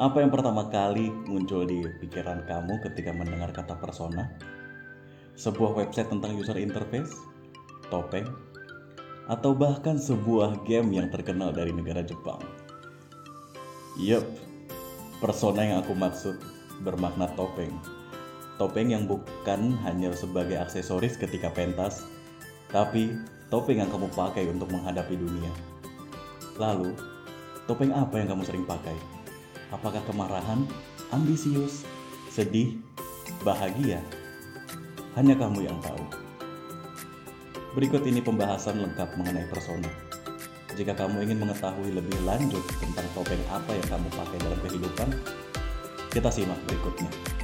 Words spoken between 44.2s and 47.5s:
dalam kehidupan, kita simak berikutnya.